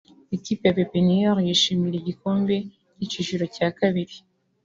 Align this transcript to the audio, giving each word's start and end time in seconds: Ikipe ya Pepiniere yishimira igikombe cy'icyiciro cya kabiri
Ikipe 0.35 0.63
ya 0.67 0.75
Pepiniere 0.77 1.39
yishimira 1.47 1.95
igikombe 1.99 2.55
cy'icyiciro 2.97 3.45
cya 3.55 3.67
kabiri 3.77 4.15